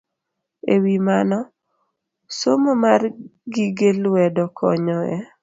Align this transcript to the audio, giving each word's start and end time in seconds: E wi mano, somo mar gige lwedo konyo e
E 0.73 0.75
wi 0.83 0.95
mano, 1.07 1.39
somo 2.39 2.71
mar 2.83 3.01
gige 3.53 3.89
lwedo 4.03 4.43
konyo 4.57 4.99
e 5.15 5.15